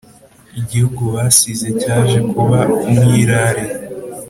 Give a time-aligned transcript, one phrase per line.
[0.59, 3.63] Igihugu basize cyaje kuba umwirare